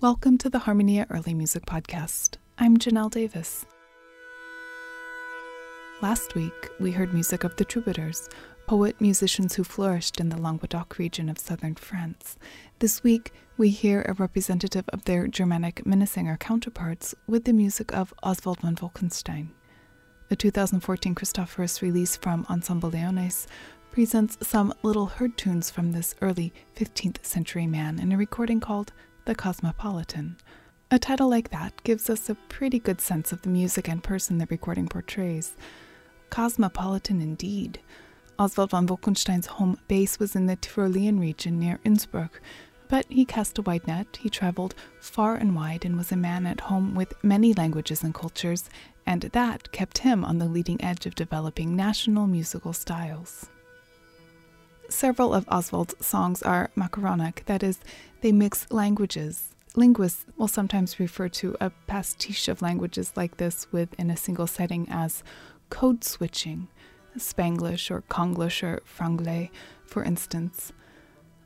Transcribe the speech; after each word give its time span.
Welcome 0.00 0.38
to 0.38 0.48
the 0.48 0.60
Harmonia 0.60 1.06
Early 1.10 1.34
Music 1.34 1.66
Podcast. 1.66 2.38
I'm 2.56 2.78
Janelle 2.78 3.10
Davis. 3.10 3.66
Last 6.00 6.34
week, 6.34 6.70
we 6.80 6.92
heard 6.92 7.12
music 7.12 7.44
of 7.44 7.54
the 7.56 7.66
troubadours, 7.66 8.26
poet 8.66 8.98
musicians 8.98 9.56
who 9.56 9.62
flourished 9.62 10.18
in 10.18 10.30
the 10.30 10.40
Languedoc 10.40 10.96
region 10.96 11.28
of 11.28 11.38
southern 11.38 11.74
France. 11.74 12.38
This 12.78 13.02
week, 13.02 13.34
we 13.58 13.68
hear 13.68 14.00
a 14.00 14.14
representative 14.14 14.88
of 14.88 15.04
their 15.04 15.26
Germanic 15.28 15.84
Minnesinger 15.84 16.40
counterparts 16.40 17.14
with 17.26 17.44
the 17.44 17.52
music 17.52 17.92
of 17.92 18.14
Oswald 18.22 18.60
von 18.60 18.76
Wolkenstein. 18.76 19.48
The 20.30 20.36
2014 20.36 21.14
Christophorus 21.14 21.82
release 21.82 22.16
from 22.16 22.46
Ensemble 22.48 22.90
Leones 22.90 23.46
presents 23.90 24.38
some 24.48 24.72
little 24.82 25.06
heard 25.06 25.36
tunes 25.36 25.70
from 25.70 25.92
this 25.92 26.14
early 26.22 26.54
15th 26.74 27.22
century 27.22 27.66
man 27.66 27.98
in 27.98 28.12
a 28.12 28.16
recording 28.16 28.60
called 28.60 28.92
The 29.30 29.36
Cosmopolitan. 29.36 30.38
A 30.90 30.98
title 30.98 31.30
like 31.30 31.50
that 31.50 31.84
gives 31.84 32.10
us 32.10 32.28
a 32.28 32.34
pretty 32.34 32.80
good 32.80 33.00
sense 33.00 33.30
of 33.30 33.42
the 33.42 33.48
music 33.48 33.88
and 33.88 34.02
person 34.02 34.38
the 34.38 34.46
recording 34.50 34.88
portrays. 34.88 35.54
Cosmopolitan 36.30 37.20
indeed. 37.20 37.78
Oswald 38.40 38.70
von 38.70 38.88
Wolkenstein's 38.88 39.46
home 39.46 39.78
base 39.86 40.18
was 40.18 40.34
in 40.34 40.46
the 40.46 40.56
Tyrolean 40.56 41.20
region 41.20 41.60
near 41.60 41.78
Innsbruck, 41.84 42.40
but 42.88 43.06
he 43.08 43.24
cast 43.24 43.56
a 43.58 43.62
wide 43.62 43.86
net. 43.86 44.18
He 44.20 44.28
traveled 44.28 44.74
far 44.98 45.36
and 45.36 45.54
wide 45.54 45.84
and 45.84 45.96
was 45.96 46.10
a 46.10 46.16
man 46.16 46.44
at 46.44 46.62
home 46.62 46.96
with 46.96 47.14
many 47.22 47.54
languages 47.54 48.02
and 48.02 48.12
cultures, 48.12 48.68
and 49.06 49.22
that 49.22 49.70
kept 49.70 49.98
him 49.98 50.24
on 50.24 50.38
the 50.38 50.48
leading 50.48 50.82
edge 50.82 51.06
of 51.06 51.14
developing 51.14 51.76
national 51.76 52.26
musical 52.26 52.72
styles. 52.72 53.48
Several 54.90 55.32
of 55.32 55.46
Oswald's 55.46 55.94
songs 56.04 56.42
are 56.42 56.70
macaronic, 56.74 57.44
that 57.46 57.62
is, 57.62 57.78
they 58.22 58.32
mix 58.32 58.66
languages. 58.72 59.54
Linguists 59.76 60.26
will 60.36 60.48
sometimes 60.48 60.98
refer 60.98 61.28
to 61.28 61.56
a 61.60 61.70
pastiche 61.86 62.48
of 62.48 62.60
languages 62.60 63.12
like 63.14 63.36
this 63.36 63.68
within 63.70 64.10
a 64.10 64.16
single 64.16 64.48
setting 64.48 64.88
as 64.90 65.22
code 65.70 66.02
switching, 66.02 66.66
Spanglish 67.16 67.88
or 67.88 68.02
Konglish 68.02 68.64
or 68.64 68.82
Franglais, 68.84 69.50
for 69.86 70.02
instance. 70.02 70.72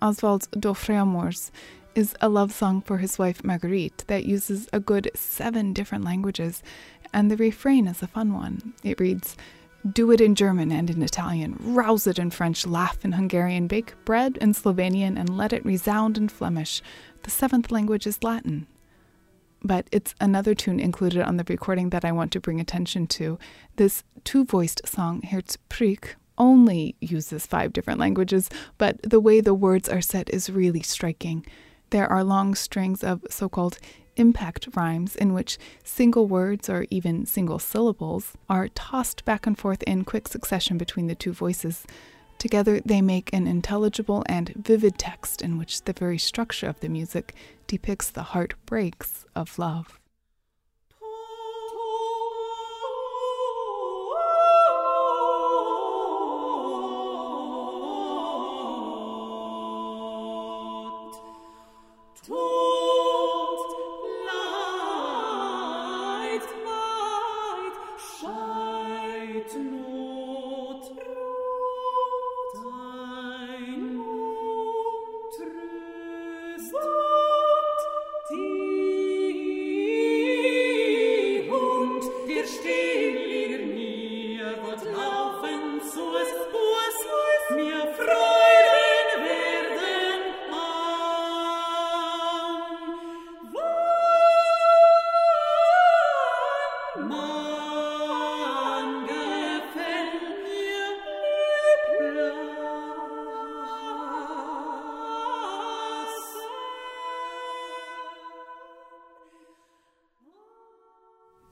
Oswald's 0.00 0.46
D'Offre 0.46 1.02
Amours 1.02 1.52
is 1.94 2.16
a 2.22 2.30
love 2.30 2.50
song 2.50 2.80
for 2.80 2.96
his 2.96 3.18
wife 3.18 3.44
Marguerite 3.44 4.04
that 4.06 4.24
uses 4.24 4.68
a 4.72 4.80
good 4.80 5.10
seven 5.14 5.74
different 5.74 6.02
languages, 6.02 6.62
and 7.12 7.30
the 7.30 7.36
refrain 7.36 7.86
is 7.88 8.02
a 8.02 8.06
fun 8.06 8.32
one. 8.32 8.72
It 8.82 8.98
reads, 8.98 9.36
do 9.92 10.10
it 10.10 10.20
in 10.20 10.34
German 10.34 10.72
and 10.72 10.88
in 10.88 11.02
Italian, 11.02 11.56
rouse 11.60 12.06
it 12.06 12.18
in 12.18 12.30
French, 12.30 12.66
laugh 12.66 13.04
in 13.04 13.12
Hungarian, 13.12 13.66
bake 13.66 13.94
bread 14.04 14.38
in 14.38 14.54
Slovenian, 14.54 15.18
and 15.18 15.36
let 15.36 15.52
it 15.52 15.64
resound 15.64 16.16
in 16.16 16.28
Flemish. 16.28 16.82
The 17.22 17.30
seventh 17.30 17.70
language 17.70 18.06
is 18.06 18.22
Latin. 18.22 18.66
But 19.62 19.88
it's 19.92 20.14
another 20.20 20.54
tune 20.54 20.80
included 20.80 21.22
on 21.22 21.36
the 21.36 21.44
recording 21.48 21.90
that 21.90 22.04
I 22.04 22.12
want 22.12 22.32
to 22.32 22.40
bring 22.40 22.60
attention 22.60 23.06
to. 23.08 23.38
This 23.76 24.04
two 24.22 24.44
voiced 24.44 24.86
song, 24.86 25.22
Herzprich, 25.22 26.14
only 26.36 26.96
uses 27.00 27.46
five 27.46 27.72
different 27.72 28.00
languages, 28.00 28.50
but 28.76 29.00
the 29.02 29.20
way 29.20 29.40
the 29.40 29.54
words 29.54 29.88
are 29.88 30.00
set 30.00 30.28
is 30.30 30.50
really 30.50 30.82
striking. 30.82 31.46
There 31.90 32.10
are 32.10 32.24
long 32.24 32.54
strings 32.54 33.04
of 33.04 33.24
so 33.30 33.48
called 33.48 33.78
impact 34.16 34.68
rhymes 34.74 35.16
in 35.16 35.32
which 35.32 35.58
single 35.82 36.26
words 36.26 36.68
or 36.68 36.86
even 36.90 37.26
single 37.26 37.58
syllables 37.58 38.32
are 38.48 38.68
tossed 38.68 39.24
back 39.24 39.46
and 39.46 39.58
forth 39.58 39.82
in 39.84 40.04
quick 40.04 40.28
succession 40.28 40.78
between 40.78 41.06
the 41.06 41.14
two 41.14 41.32
voices. 41.32 41.86
Together, 42.38 42.80
they 42.84 43.00
make 43.00 43.32
an 43.32 43.46
intelligible 43.46 44.22
and 44.26 44.50
vivid 44.50 44.98
text 44.98 45.40
in 45.40 45.56
which 45.56 45.82
the 45.82 45.92
very 45.92 46.18
structure 46.18 46.68
of 46.68 46.80
the 46.80 46.88
music 46.88 47.34
depicts 47.66 48.10
the 48.10 48.22
heartbreaks 48.22 49.24
of 49.34 49.58
love. 49.58 49.98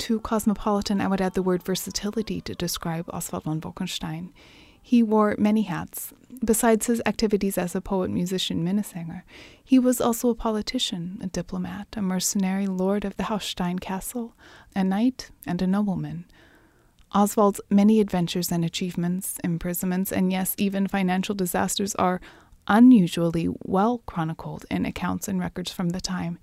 To 0.03 0.19
cosmopolitan, 0.19 1.01
I 1.01 1.07
would 1.07 1.21
add 1.21 1.35
the 1.35 1.45
word 1.45 1.63
versatility 1.63 2.41
to 2.41 2.57
describe 2.57 3.09
Oswald 3.11 3.45
von 3.45 3.61
Wolkenstein. 3.61 4.31
He 4.83 5.01
wore 5.01 5.37
many 5.39 5.63
hats. 5.63 6.13
Besides 6.45 6.87
his 6.87 7.01
activities 7.07 7.57
as 7.57 7.77
a 7.77 7.81
poet, 7.81 8.11
musician, 8.11 8.65
Minnesinger, 8.65 9.23
he 9.63 9.79
was 9.79 10.01
also 10.01 10.29
a 10.31 10.35
politician, 10.35 11.21
a 11.23 11.29
diplomat, 11.29 11.87
a 11.97 12.03
mercenary 12.03 12.67
lord 12.67 13.05
of 13.05 13.17
the 13.17 13.23
Hauenstein 13.23 13.79
castle, 13.79 14.35
a 14.75 14.83
knight, 14.83 15.31
and 15.47 15.63
a 15.63 15.69
nobleman. 15.69 16.25
Oswald's 17.13 17.61
many 17.71 18.01
adventures 18.01 18.51
and 18.51 18.65
achievements, 18.65 19.39
imprisonments, 19.45 20.11
and 20.11 20.33
yes, 20.33 20.57
even 20.59 20.89
financial 20.89 21.37
disasters 21.37 21.95
are 21.95 22.21
unusually 22.67 23.49
well 23.63 24.03
chronicled 24.07 24.67
in 24.69 24.85
accounts 24.85 25.29
and 25.29 25.39
records 25.39 25.71
from 25.71 25.91
the 25.91 26.01
time. 26.01 26.41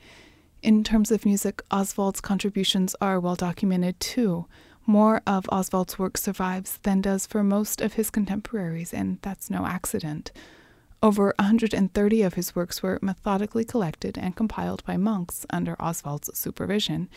In 0.61 0.83
terms 0.83 1.09
of 1.09 1.25
music, 1.25 1.61
Oswald's 1.71 2.19
contributions 2.19 2.93
are 2.99 3.19
well 3.19 3.35
documented 3.35 3.97
too. 3.99 4.45
More 4.85 5.21
of 5.25 5.45
Oswald's 5.49 5.97
work 5.97 6.17
survives 6.17 6.79
than 6.83 6.99
does 6.99 7.25
for 7.25 7.43
most 7.43 7.79
of 7.79 7.93
his 7.93 8.09
contemporaries, 8.09 8.93
and 8.93 9.19
that's 9.21 9.49
no 9.49 9.65
accident. 9.65 10.31
Over 11.01 11.33
130 11.39 12.21
of 12.23 12.33
his 12.33 12.55
works 12.57 12.83
were 12.83 12.99
methodically 13.01 13.63
collected 13.63 14.17
and 14.17 14.35
compiled 14.35 14.83
by 14.83 14.97
monks 14.97 15.45
under 15.49 15.77
Oswald's 15.81 16.37
supervision 16.37 17.07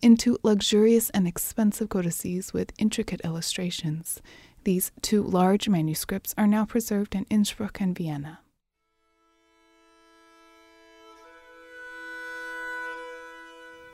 into 0.00 0.38
luxurious 0.44 1.10
and 1.10 1.26
expensive 1.26 1.88
codices 1.88 2.52
with 2.52 2.72
intricate 2.78 3.20
illustrations. 3.24 4.22
These 4.62 4.92
two 5.00 5.24
large 5.24 5.68
manuscripts 5.68 6.34
are 6.38 6.46
now 6.46 6.66
preserved 6.66 7.16
in 7.16 7.26
Innsbruck 7.30 7.80
and 7.80 7.96
Vienna. 7.96 8.41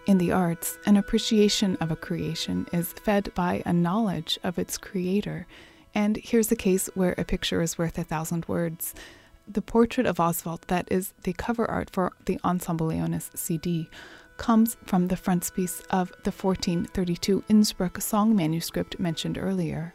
In 0.08 0.16
the 0.16 0.32
arts, 0.32 0.78
an 0.86 0.96
appreciation 0.96 1.76
of 1.82 1.90
a 1.90 1.96
creation 1.96 2.66
is 2.72 2.94
fed 2.94 3.30
by 3.34 3.62
a 3.66 3.74
knowledge 3.74 4.38
of 4.42 4.58
its 4.58 4.78
creator. 4.78 5.46
And 5.94 6.16
here's 6.16 6.50
a 6.50 6.56
case 6.56 6.88
where 6.94 7.14
a 7.18 7.26
picture 7.26 7.60
is 7.60 7.76
worth 7.76 7.98
a 7.98 8.04
thousand 8.04 8.48
words. 8.48 8.94
The 9.46 9.60
portrait 9.60 10.06
of 10.06 10.18
Oswald, 10.18 10.62
that 10.68 10.90
is 10.90 11.12
the 11.24 11.34
cover 11.34 11.70
art 11.70 11.90
for 11.90 12.12
the 12.24 12.40
Ensemble 12.42 12.86
Leones 12.86 13.30
CD, 13.34 13.90
comes 14.38 14.78
from 14.86 15.08
the 15.08 15.16
frontispiece 15.16 15.82
of 15.90 16.08
the 16.24 16.30
1432 16.30 17.44
Innsbruck 17.50 18.00
song 18.00 18.34
manuscript 18.34 18.98
mentioned 18.98 19.36
earlier. 19.36 19.92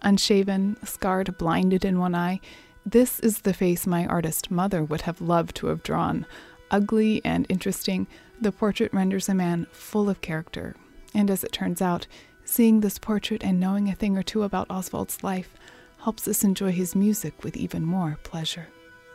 Unshaven, 0.00 0.78
scarred, 0.84 1.36
blinded 1.36 1.84
in 1.84 1.98
one 1.98 2.14
eye, 2.14 2.40
this 2.86 3.20
is 3.20 3.40
the 3.40 3.52
face 3.52 3.86
my 3.86 4.06
artist 4.06 4.50
mother 4.50 4.82
would 4.82 5.02
have 5.02 5.20
loved 5.20 5.54
to 5.56 5.66
have 5.66 5.82
drawn. 5.82 6.24
Ugly 6.70 7.22
and 7.24 7.46
interesting, 7.48 8.06
the 8.40 8.52
portrait 8.52 8.92
renders 8.92 9.28
a 9.28 9.34
man 9.34 9.66
full 9.72 10.08
of 10.08 10.20
character. 10.20 10.74
And 11.14 11.30
as 11.30 11.44
it 11.44 11.52
turns 11.52 11.80
out, 11.80 12.06
seeing 12.44 12.80
this 12.80 12.98
portrait 12.98 13.44
and 13.44 13.60
knowing 13.60 13.88
a 13.88 13.94
thing 13.94 14.16
or 14.16 14.22
two 14.22 14.42
about 14.42 14.70
Oswald's 14.70 15.22
life 15.22 15.54
helps 16.02 16.28
us 16.28 16.44
enjoy 16.44 16.72
his 16.72 16.94
music 16.94 17.42
with 17.42 17.56
even 17.56 17.84
more 17.84 18.18
pleasure. 18.22 18.68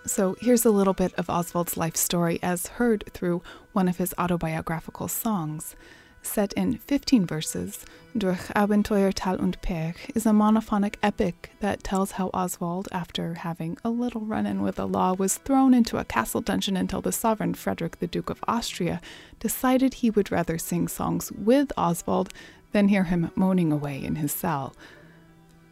So 0.06 0.36
here's 0.40 0.66
a 0.66 0.72
little 0.72 0.94
bit 0.94 1.14
of 1.16 1.30
Oswald's 1.30 1.78
life 1.78 1.96
story 1.96 2.40
as 2.42 2.68
heard 2.68 3.04
through 3.12 3.44
one 3.74 3.88
of 3.88 3.98
his 3.98 4.16
autobiographical 4.18 5.08
songs. 5.08 5.76
Set 6.22 6.54
in 6.54 6.78
15 6.78 7.26
verses, 7.26 7.86
Durch 8.18 8.52
Abenteuer 8.56 9.12
Tal 9.14 9.40
und 9.40 9.62
Pech, 9.62 10.12
is 10.16 10.26
a 10.26 10.32
monophonic 10.32 10.96
epic 11.04 11.52
that 11.60 11.84
tells 11.84 12.14
how 12.14 12.30
Oswald, 12.34 12.88
after 12.92 13.36
having 13.36 13.78
a 13.84 13.90
little 13.90 14.22
run 14.22 14.46
in 14.46 14.62
with 14.62 14.76
the 14.76 14.88
law, 14.88 15.14
was 15.14 15.38
thrown 15.38 15.74
into 15.74 15.98
a 15.98 16.06
castle 16.06 16.42
dungeon 16.42 16.76
until 16.76 17.02
the 17.02 17.12
sovereign 17.12 17.54
Frederick, 17.54 18.00
the 18.00 18.08
Duke 18.08 18.30
of 18.30 18.44
Austria, 18.48 19.00
decided 19.40 19.96
he 19.96 20.10
would 20.10 20.32
rather 20.32 20.58
sing 20.58 20.88
songs 20.88 21.32
with 21.32 21.72
Oswald 21.78 22.34
than 22.72 22.88
hear 22.88 23.06
him 23.06 23.32
moaning 23.36 23.72
away 23.72 24.04
in 24.04 24.16
his 24.16 24.32
cell. 24.32 24.76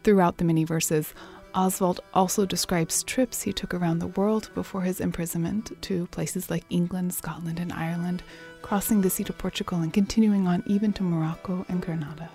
Throughout 0.04 0.38
the 0.38 0.44
many 0.44 0.64
verses, 0.64 1.12
Oswald 1.58 1.98
also 2.14 2.46
describes 2.46 3.02
trips 3.02 3.42
he 3.42 3.52
took 3.52 3.74
around 3.74 3.98
the 3.98 4.06
world 4.06 4.48
before 4.54 4.82
his 4.82 5.00
imprisonment 5.00 5.72
to 5.82 6.06
places 6.12 6.48
like 6.48 6.64
England, 6.70 7.12
Scotland, 7.12 7.58
and 7.58 7.72
Ireland, 7.72 8.22
crossing 8.62 9.00
the 9.00 9.10
sea 9.10 9.24
to 9.24 9.32
Portugal 9.32 9.78
and 9.82 9.92
continuing 9.92 10.46
on 10.46 10.62
even 10.66 10.92
to 10.92 11.02
Morocco 11.02 11.66
and 11.68 11.82
Granada. 11.82 12.30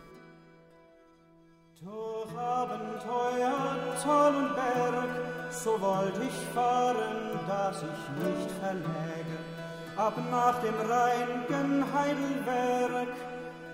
ab 9.96 10.18
nach 10.32 10.60
dem 10.60 10.76
reinigen 10.90 11.86
Heidelberg, 11.94 13.08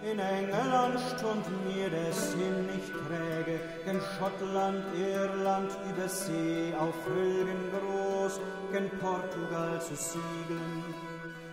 in 0.01 0.19
England 0.19 0.99
stund 1.17 1.45
mir 1.65 1.89
der 1.89 2.11
Sinn 2.13 2.67
nicht 2.67 2.91
träge, 3.07 3.59
gen 3.85 3.99
Schottland, 4.17 4.83
Irland, 4.95 5.71
über 5.89 6.07
See, 6.07 6.73
auf 6.79 6.95
Höhen 7.05 7.71
groß, 7.71 8.39
gen 8.71 8.89
Portugal 8.99 9.79
zu 9.81 9.95
siegeln. 9.95 10.83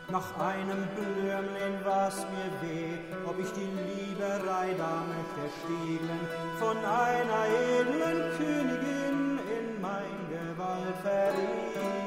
Nach 0.08 0.38
einem 0.38 0.86
Blümlein 0.94 1.84
war's 1.84 2.24
mir 2.30 2.68
weh, 2.68 2.94
ob 3.26 3.36
ich 3.40 3.50
die 3.52 3.68
Lieberei 3.88 4.74
da 4.78 5.02
möchte 5.10 5.50
stiegeln, 5.58 6.28
von 6.58 6.76
einer 6.78 7.46
edlen 7.80 8.22
Königin 8.38 9.40
in 9.58 9.80
mein 9.80 10.16
Gewalt 10.30 10.96
verriegeln. 11.02 12.05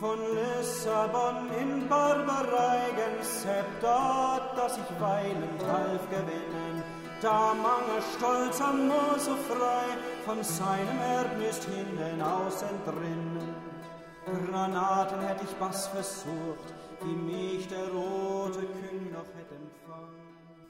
Von 0.00 0.18
Lissabon 0.20 1.50
in 1.58 1.88
Septat, 3.24 4.56
dass 4.56 4.78
ich 4.78 4.98
half 5.66 6.08
gewinnen, 6.08 6.84
da 7.20 7.52
mange 7.54 7.96
er 7.96 8.02
stolz 8.16 8.60
am 8.60 8.86
so 9.18 9.34
frei, 9.34 9.86
von 10.24 10.44
seinem 10.44 11.00
drinnen. 12.84 13.54
Granaten 14.24 15.20
ich 15.42 15.52
Bass 15.56 15.88
versucht, 15.88 16.72
wie 17.02 17.16
mich 17.16 17.66
der 17.66 17.88
rote 17.88 18.60
noch 19.10 19.26
empfangen. 19.50 20.14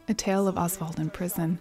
A 0.08 0.14
Tale 0.14 0.48
of 0.48 0.56
Oswald 0.56 0.98
in 0.98 1.10
Prison. 1.10 1.58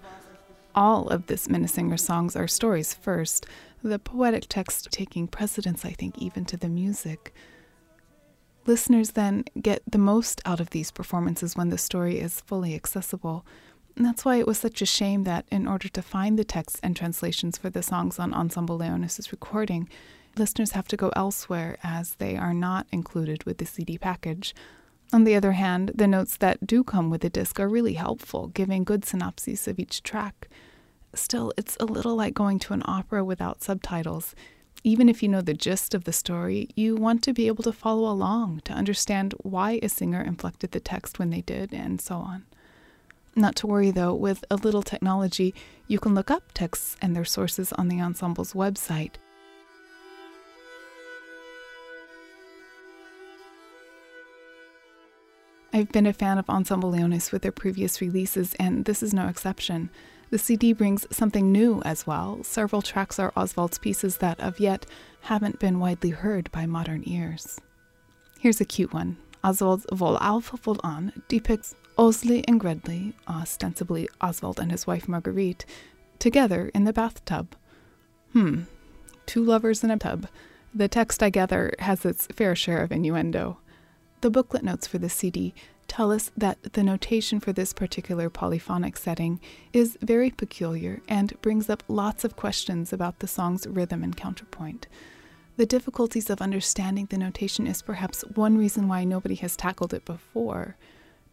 All 0.74 1.10
of 1.10 1.26
this 1.26 1.50
Minnesinger 1.50 2.00
songs 2.00 2.38
are 2.38 2.48
stories 2.48 2.94
first, 2.94 3.46
the 3.84 4.00
poetic 4.00 4.48
text 4.48 4.90
taking 4.92 5.28
precedence, 5.28 5.84
I 5.84 5.92
think, 5.92 6.18
even 6.18 6.46
to 6.46 6.56
the 6.56 6.70
music. 6.70 7.34
Listeners 8.68 9.12
then 9.12 9.46
get 9.62 9.82
the 9.90 9.98
most 9.98 10.42
out 10.44 10.60
of 10.60 10.72
these 10.72 10.92
performances 10.92 11.56
when 11.56 11.70
the 11.70 11.78
story 11.78 12.20
is 12.20 12.42
fully 12.42 12.76
accessible. 12.76 13.46
And 13.96 14.06
that's 14.06 14.26
why 14.26 14.36
it 14.36 14.46
was 14.46 14.58
such 14.58 14.82
a 14.82 14.86
shame 14.86 15.24
that, 15.24 15.46
in 15.50 15.66
order 15.68 15.88
to 15.88 16.02
find 16.02 16.38
the 16.38 16.44
texts 16.44 16.82
and 16.84 16.94
translations 16.94 17.58
for 17.58 17.70
the 17.70 17.82
songs 17.82 18.20
on 18.20 18.34
Ensemble 18.34 18.76
Leones's 18.76 19.32
recording, 19.32 19.88
listeners 20.36 20.72
have 20.72 20.88
to 20.90 20.98
go 20.98 21.14
elsewhere 21.16 21.78
as 21.82 22.16
they 22.16 22.36
are 22.36 22.54
not 22.54 22.88
included 22.92 23.46
with 23.46 23.58
the 23.58 23.66
CD 23.66 23.98
package. 23.98 24.54
On 25.14 25.24
the 25.24 25.36
other 25.36 25.54
hand, 25.54 25.94
the 25.96 26.06
notes 26.06 26.36
that 26.36 26.68
do 26.68 26.84
come 26.84 27.10
with 27.10 27.22
the 27.22 27.30
disc 27.30 27.62
are 27.62 27.70
really 27.70 27.94
helpful, 27.94 28.48
giving 28.48 28.84
good 28.84 29.06
synopses 29.06 29.66
of 29.70 29.80
each 29.80 30.04
track. 30.04 30.50
Still, 31.16 31.54
it's 31.58 31.78
a 31.80 31.86
little 31.86 32.18
like 32.18 32.34
going 32.34 32.60
to 32.60 32.74
an 32.74 32.84
opera 32.86 33.24
without 33.24 33.64
subtitles. 33.64 34.36
Even 34.84 35.10
if 35.10 35.22
you 35.22 35.28
know 35.28 35.42
the 35.42 35.54
gist 35.54 35.94
of 35.94 36.06
the 36.06 36.14
story, 36.14 36.70
you 36.76 36.96
want 36.96 37.22
to 37.24 37.34
be 37.34 37.48
able 37.48 37.64
to 37.64 37.74
follow 37.74 38.10
along 38.10 38.62
to 38.66 38.74
understand 38.74 39.34
why 39.42 39.80
a 39.84 39.90
singer 39.90 40.22
inflected 40.22 40.72
the 40.72 40.80
text 40.80 41.20
when 41.20 41.30
they 41.30 41.42
did, 41.42 41.74
and 41.74 42.00
so 42.00 42.16
on. 42.16 42.46
Not 43.36 43.56
to 43.58 43.68
worry 43.68 43.92
though, 43.92 44.16
with 44.16 44.46
a 44.50 44.56
little 44.56 44.82
technology, 44.82 45.54
you 45.88 46.00
can 46.00 46.16
look 46.16 46.32
up 46.32 46.54
texts 46.54 46.96
and 47.02 47.16
their 47.16 47.26
sources 47.26 47.72
on 47.74 47.88
the 47.88 48.00
ensemble's 48.00 48.54
website. 48.54 49.16
I've 55.74 55.92
been 55.92 56.08
a 56.08 56.14
fan 56.14 56.40
of 56.40 56.50
Ensemble 56.50 56.90
Leones 56.90 57.32
with 57.32 57.44
their 57.44 57.52
previous 57.52 58.02
releases, 58.02 58.56
and 58.56 58.86
this 58.86 59.04
is 59.04 59.14
no 59.14 59.28
exception. 59.28 59.92
The 60.30 60.38
CD 60.38 60.74
brings 60.74 61.08
something 61.10 61.52
new 61.52 61.82
as 61.84 62.06
well. 62.06 62.44
Several 62.44 62.82
tracks 62.82 63.18
are 63.18 63.32
Oswald's 63.38 63.78
pieces 63.78 64.18
that, 64.18 64.40
of 64.42 64.60
yet, 64.60 64.86
haven't 65.22 65.60
been 65.60 65.80
widely 65.80 66.10
heard 66.10 66.52
by 66.52 66.66
modern 66.66 67.04
ears. 67.06 67.62
Here's 68.40 68.60
a 68.60 68.66
cute 68.66 68.94
one. 68.94 69.18
Oswald's 69.44 69.86
Wohlauf 69.86 70.52
Wohlan 70.62 71.14
depicts 71.30 71.76
Osli 71.98 72.44
and 72.48 72.60
Gredli, 72.60 73.14
ostensibly 73.28 74.10
Oswald 74.20 74.60
and 74.60 74.72
his 74.72 74.86
wife 74.86 75.08
Marguerite, 75.08 75.66
together 76.20 76.70
in 76.74 76.84
the 76.84 76.94
bathtub. 76.94 77.56
Hmm, 78.34 78.64
two 79.26 79.44
lovers 79.44 79.84
in 79.84 79.92
a 79.92 79.98
tub. 79.98 80.28
The 80.76 80.90
text, 80.90 81.24
I 81.24 81.30
gather, 81.30 81.74
has 81.80 82.06
its 82.06 82.28
fair 82.28 82.56
share 82.56 82.84
of 82.84 82.92
innuendo. 82.92 83.60
The 84.22 84.30
booklet 84.30 84.64
notes 84.64 84.88
for 84.88 84.98
the 84.98 85.10
CD 85.10 85.54
tell 85.88 86.12
us 86.12 86.32
that 86.38 86.74
the 86.74 86.84
notation 86.84 87.40
for 87.40 87.52
this 87.54 87.74
particular 87.74 88.30
polyphonic 88.30 88.98
setting 88.98 89.40
is 89.74 89.98
very 90.02 90.30
peculiar 90.30 91.02
and 91.08 91.40
brings 91.42 91.70
up 91.70 91.84
lots 91.88 92.24
of 92.24 92.36
questions 92.36 92.92
about 92.92 93.20
the 93.20 93.28
song's 93.28 93.66
rhythm 93.68 94.04
and 94.04 94.16
counterpoint. 94.16 94.88
The 95.58 95.66
difficulties 95.66 96.30
of 96.30 96.42
understanding 96.42 97.08
the 97.10 97.18
notation 97.18 97.66
is 97.66 97.82
perhaps 97.82 98.22
one 98.36 98.58
reason 98.58 98.88
why 98.88 99.04
nobody 99.04 99.36
has 99.36 99.56
tackled 99.56 99.94
it 99.94 100.06
before. 100.06 100.78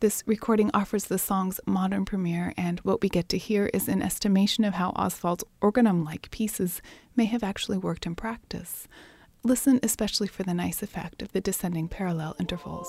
This 0.00 0.22
recording 0.26 0.70
offers 0.72 1.04
the 1.04 1.18
song's 1.18 1.60
modern 1.66 2.04
premiere, 2.04 2.52
and 2.56 2.80
what 2.80 3.00
we 3.00 3.08
get 3.08 3.28
to 3.30 3.38
hear 3.38 3.70
is 3.72 3.88
an 3.88 4.02
estimation 4.02 4.64
of 4.64 4.74
how 4.74 4.92
Oswald's 4.96 5.44
organum 5.60 6.04
like 6.04 6.30
pieces 6.30 6.82
may 7.16 7.26
have 7.26 7.42
actually 7.42 7.78
worked 7.78 8.06
in 8.06 8.14
practice. 8.14 8.88
Listen 9.42 9.78
especially 9.82 10.26
for 10.26 10.42
the 10.42 10.54
nice 10.54 10.82
effect 10.82 11.20
of 11.20 11.32
the 11.32 11.40
descending 11.40 11.88
parallel 11.88 12.34
intervals. 12.40 12.88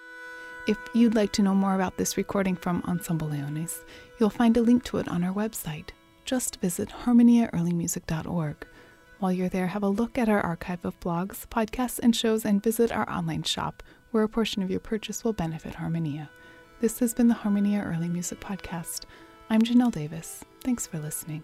If 0.67 0.77
you'd 0.93 1.15
like 1.15 1.31
to 1.33 1.41
know 1.41 1.55
more 1.55 1.73
about 1.73 1.97
this 1.97 2.17
recording 2.17 2.55
from 2.55 2.83
Ensemble 2.87 3.27
Leones, 3.27 3.83
you'll 4.19 4.29
find 4.29 4.55
a 4.55 4.61
link 4.61 4.83
to 4.85 4.97
it 4.97 5.07
on 5.07 5.23
our 5.23 5.33
website. 5.33 5.89
Just 6.23 6.61
visit 6.61 6.89
harmoniaearlymusic.org. 6.89 8.67
While 9.17 9.31
you're 9.31 9.49
there, 9.49 9.67
have 9.67 9.81
a 9.81 9.89
look 9.89 10.19
at 10.19 10.29
our 10.29 10.39
archive 10.41 10.85
of 10.85 10.99
blogs, 10.99 11.47
podcasts, 11.47 11.99
and 11.99 12.15
shows, 12.15 12.45
and 12.45 12.63
visit 12.63 12.91
our 12.91 13.09
online 13.09 13.43
shop, 13.43 13.81
where 14.11 14.23
a 14.23 14.29
portion 14.29 14.61
of 14.61 14.69
your 14.69 14.79
purchase 14.79 15.23
will 15.23 15.33
benefit 15.33 15.75
Harmonia. 15.75 16.29
This 16.79 16.99
has 16.99 17.13
been 17.13 17.27
the 17.27 17.33
Harmonia 17.33 17.81
Early 17.81 18.09
Music 18.09 18.39
Podcast. 18.39 19.01
I'm 19.49 19.63
Janelle 19.63 19.91
Davis. 19.91 20.45
Thanks 20.63 20.85
for 20.85 20.99
listening. 20.99 21.43